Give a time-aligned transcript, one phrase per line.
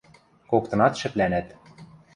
[0.49, 1.47] Коктынат шӹплӓнӓт.